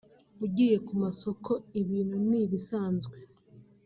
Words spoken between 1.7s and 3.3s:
ibintu ni ibisanzwe